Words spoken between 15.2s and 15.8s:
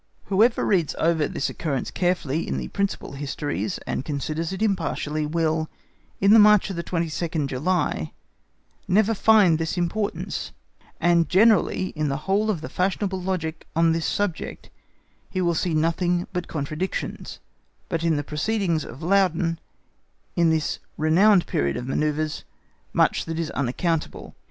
he will see